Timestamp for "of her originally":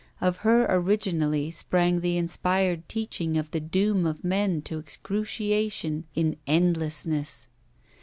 0.19-1.51